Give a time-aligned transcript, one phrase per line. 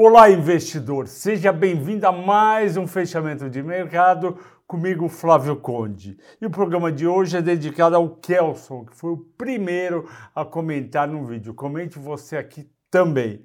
[0.00, 1.08] Olá, investidor!
[1.08, 6.16] Seja bem-vindo a mais um fechamento de mercado comigo, Flávio Conde.
[6.40, 11.08] E o programa de hoje é dedicado ao Kelson, que foi o primeiro a comentar
[11.08, 11.52] no vídeo.
[11.52, 13.44] Comente você aqui também.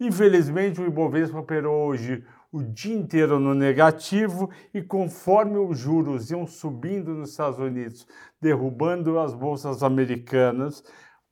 [0.00, 6.46] Infelizmente, o Ibovespa operou hoje o dia inteiro no negativo e conforme os juros iam
[6.46, 8.08] subindo nos Estados Unidos,
[8.40, 10.82] derrubando as bolsas americanas,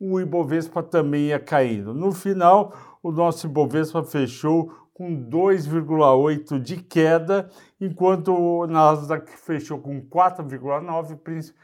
[0.01, 1.93] o Ibovespa também ia caindo.
[1.93, 2.73] No final,
[3.03, 7.49] o nosso Ibovespa fechou com 2,8 de queda,
[7.81, 11.55] enquanto o Nasdaq fechou com 4,9,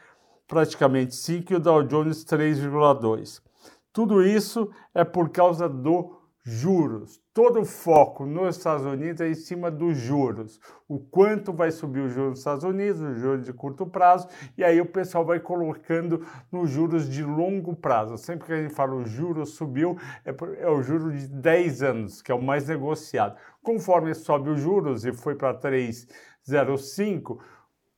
[0.47, 3.41] praticamente 5, e o Dow Jones 3,2.
[3.91, 7.24] Tudo isso é por causa do juros.
[7.35, 10.57] Todo o foco nos Estados Unidos é em cima dos juros.
[10.87, 14.63] O quanto vai subir o juros nos Estados Unidos, os juros de curto prazo, e
[14.63, 18.17] aí o pessoal vai colocando nos juros de longo prazo.
[18.17, 22.21] Sempre que a gente fala o juros subiu, é, é o juro de 10 anos,
[22.21, 23.35] que é o mais negociado.
[23.61, 27.37] Conforme sobe os juros e foi para 3,05,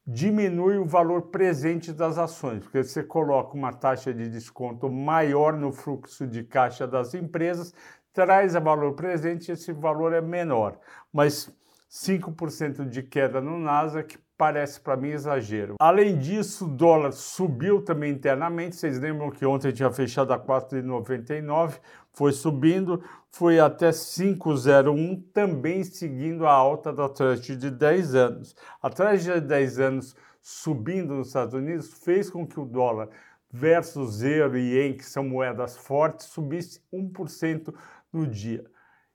[0.08, 5.73] diminui o valor presente das ações, porque você coloca uma taxa de desconto maior no
[5.73, 7.73] fluxo de caixa das empresas,
[8.13, 10.80] traz a valor presente, esse valor é menor,
[11.11, 11.53] mas
[11.89, 15.75] 5% de queda no Nasdaq parece para mim exagero.
[15.80, 18.75] Além disso, o dólar subiu também internamente.
[18.75, 21.79] Vocês lembram que ontem tinha fechado a 4,99,
[22.13, 28.55] foi subindo, foi até 5,01, também seguindo a alta da Treasury de 10 anos.
[28.81, 33.09] A Treasury de 10 anos subindo nos Estados Unidos fez com que o dólar
[33.51, 37.73] versus euro e yen, que são moedas fortes, subisse 1%
[38.13, 38.66] no dia.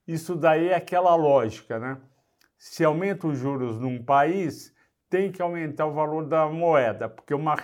[0.07, 1.97] Isso daí é aquela lógica, né?
[2.57, 4.72] Se aumenta os juros num país,
[5.13, 7.55] tem que aumentar o valor da moeda, porque uma,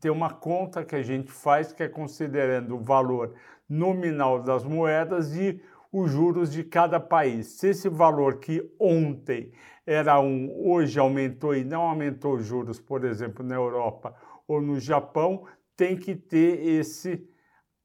[0.00, 3.34] tem uma conta que a gente faz que é considerando o valor
[3.68, 5.60] nominal das moedas e
[5.92, 7.58] os juros de cada país.
[7.58, 9.52] Se esse valor que ontem
[9.86, 14.14] era um, hoje aumentou e não aumentou os juros, por exemplo, na Europa
[14.46, 15.44] ou no Japão,
[15.76, 17.22] tem que ter esse,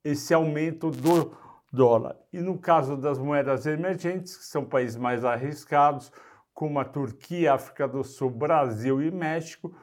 [0.02, 1.36] esse aumento do,
[1.74, 2.16] dólar.
[2.32, 6.12] E no caso das moedas emergentes, que são países mais arriscados,
[6.54, 9.76] como a Turquia, África do Sul, Brasil e México,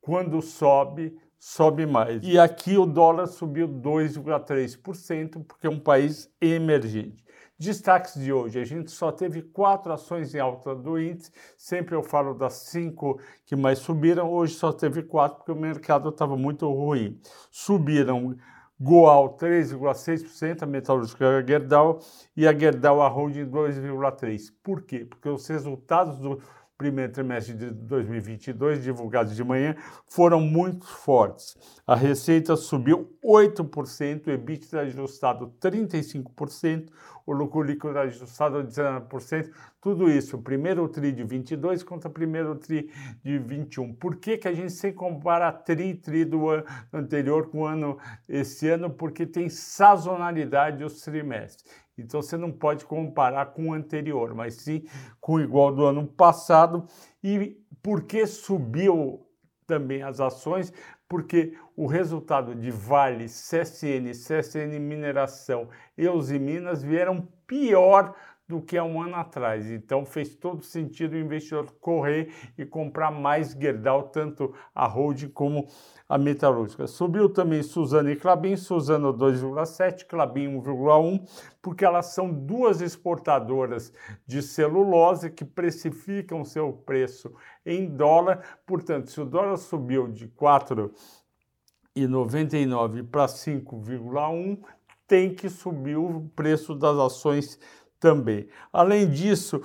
[0.00, 2.22] quando sobe, sobe mais.
[2.22, 7.24] E aqui o dólar subiu 2,3%, porque é um país emergente.
[7.58, 11.30] Destaques de hoje: a gente só teve quatro ações em alta do índice.
[11.56, 16.08] Sempre eu falo das cinco que mais subiram, hoje só teve quatro, porque o mercado
[16.08, 17.20] estava muito ruim.
[17.50, 18.36] Subiram
[18.80, 22.00] Goal 3,6%, a metalúrgica Gerdau
[22.36, 24.52] e a Gerdau a holding 2,3%.
[24.62, 25.04] Por quê?
[25.04, 26.40] Porque os resultados do
[26.76, 29.76] primeiro trimestre de 2022, divulgados de manhã,
[30.08, 31.56] foram muito fortes.
[31.86, 36.88] A receita subiu 8%, o EBITDA ajustado 35%,
[37.26, 42.90] o lucro líquido ajustado 19%, tudo isso, primeiro TRI de 22 contra primeiro TRI
[43.22, 43.94] de 21.
[43.94, 47.98] Por que, que a gente sempre compara TRI TRI do ano anterior com o ano
[48.28, 48.90] esse ano?
[48.90, 51.64] Porque tem sazonalidade os trimestres.
[51.96, 54.84] Então você não pode comparar com o anterior, mas sim
[55.20, 56.86] com o igual do ano passado.
[57.22, 59.26] E por que subiu
[59.66, 60.72] também as ações?
[61.08, 68.14] Porque o resultado de Vale, CSN, CSN Mineração e Minas vieram pior
[68.46, 69.70] do que há um ano atrás.
[69.70, 75.66] Então fez todo sentido o investidor correr e comprar mais Gerdau, tanto a holding como
[76.08, 76.86] a metalúrgica.
[76.86, 81.26] Subiu também Suzano e Clabin, Suzano 2,7, Clabin 1,1,
[81.62, 83.92] porque elas são duas exportadoras
[84.26, 87.32] de celulose que precificam seu preço
[87.64, 88.58] em dólar.
[88.66, 94.58] Portanto, se o dólar subiu de 4,99 para 5,1,
[95.06, 97.58] tem que subir o preço das ações
[98.04, 98.46] também.
[98.70, 99.62] Além disso,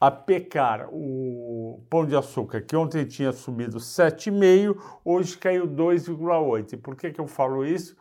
[0.00, 6.80] a Pecar, o pão de açúcar, que ontem tinha subido 7,5, hoje caiu 2,8.
[6.80, 7.96] Por que, que eu falo isso?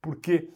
[0.00, 0.48] Porque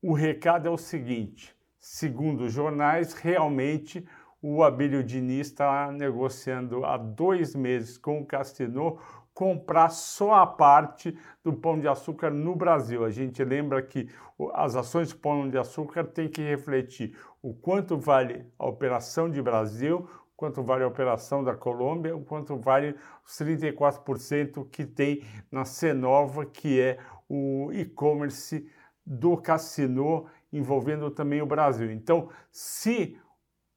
[0.00, 4.02] o recado é o seguinte: segundo os jornais, realmente
[4.40, 8.98] o Abílio Diniz está negociando há dois meses com o Castinô
[9.36, 13.04] comprar só a parte do pão de açúcar no Brasil.
[13.04, 14.08] A gente lembra que
[14.54, 19.42] as ações de pão de açúcar têm que refletir o quanto vale a operação de
[19.42, 22.96] Brasil, quanto vale a operação da Colômbia, o quanto vale
[23.26, 25.22] os 34% que tem
[25.52, 26.98] na Cenova, que é
[27.28, 28.66] o e-commerce
[29.04, 31.92] do Cassino, envolvendo também o Brasil.
[31.92, 33.20] Então, se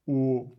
[0.08, 0.56] o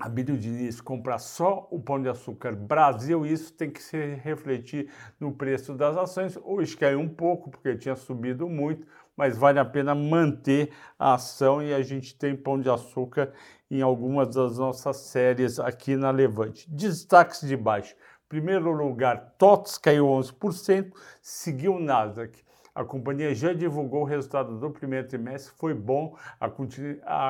[0.00, 5.30] Abílio Diniz comprar só o pão de açúcar Brasil, isso tem que se refletir no
[5.30, 6.38] preço das ações.
[6.42, 11.62] Hoje caiu um pouco, porque tinha subido muito, mas vale a pena manter a ação
[11.62, 13.30] e a gente tem pão de açúcar
[13.70, 16.68] em algumas das nossas séries aqui na Levante.
[16.70, 17.94] Destaques de baixo.
[18.26, 22.42] Primeiro lugar, TOTS caiu 11%, seguiu o Nasdaq.
[22.80, 26.46] A companhia já divulgou o resultado do primeiro trimestre, foi bom, a,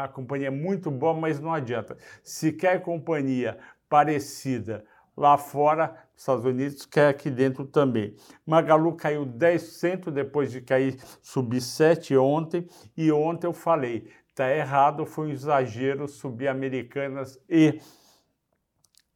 [0.04, 1.98] a companhia é muito boa, mas não adianta.
[2.22, 3.58] Se quer companhia
[3.88, 4.84] parecida
[5.16, 8.14] lá fora, Estados Unidos, quer aqui dentro também.
[8.46, 15.04] Magalu caiu 10% depois de cair, subir 7 ontem, e ontem eu falei, tá errado,
[15.04, 17.80] foi um exagero subir Americanas e,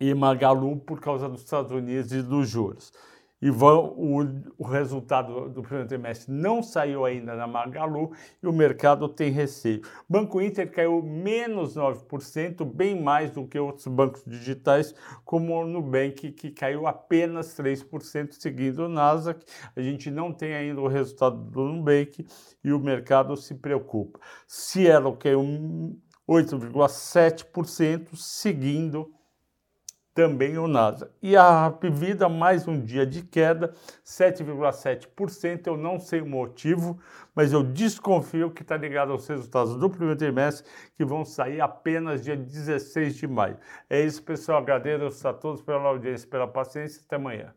[0.00, 2.92] e Magalu por causa dos Estados Unidos e dos juros
[3.44, 4.22] e vão, o,
[4.56, 8.10] o, resultado do primeiro trimestre não saiu ainda na Magalu
[8.42, 9.82] e o mercado tem receio.
[10.08, 14.94] Banco Inter caiu menos 9%, bem mais do que outros bancos digitais,
[15.26, 19.44] como o Nubank, que caiu apenas 3%, seguindo o Nasdaq.
[19.76, 22.26] A gente não tem ainda o resultado do Nubank
[22.64, 24.18] e o mercado se preocupa.
[24.48, 25.42] Cielo caiu
[26.26, 29.13] 8,7%, seguindo
[30.14, 31.10] também o NASA.
[31.20, 33.74] E a Vida, mais um dia de queda,
[34.04, 35.66] 7,7%.
[35.66, 36.98] Eu não sei o motivo,
[37.34, 40.64] mas eu desconfio que está ligado aos resultados do primeiro trimestre,
[40.96, 43.58] que vão sair apenas dia 16 de maio.
[43.90, 44.58] É isso, pessoal.
[44.58, 47.02] Agradeço a todos pela audiência, pela paciência.
[47.04, 47.52] Até amanhã.